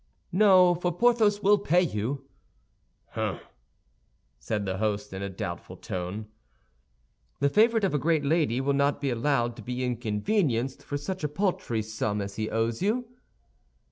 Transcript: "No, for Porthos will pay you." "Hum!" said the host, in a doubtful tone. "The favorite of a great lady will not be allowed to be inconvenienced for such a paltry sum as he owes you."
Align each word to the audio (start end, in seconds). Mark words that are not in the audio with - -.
"No, 0.31 0.73
for 0.73 0.91
Porthos 0.91 1.43
will 1.43 1.59
pay 1.59 1.83
you." 1.83 2.25
"Hum!" 3.09 3.39
said 4.39 4.65
the 4.65 4.77
host, 4.79 5.13
in 5.13 5.21
a 5.21 5.29
doubtful 5.29 5.77
tone. 5.77 6.25
"The 7.39 7.49
favorite 7.49 7.83
of 7.83 7.93
a 7.93 7.99
great 7.99 8.25
lady 8.25 8.59
will 8.61 8.73
not 8.73 8.99
be 8.99 9.11
allowed 9.11 9.55
to 9.57 9.61
be 9.61 9.83
inconvenienced 9.83 10.81
for 10.81 10.97
such 10.97 11.23
a 11.23 11.27
paltry 11.29 11.83
sum 11.83 12.19
as 12.19 12.35
he 12.35 12.49
owes 12.49 12.81
you." 12.81 13.09